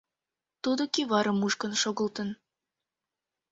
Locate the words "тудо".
0.63-0.83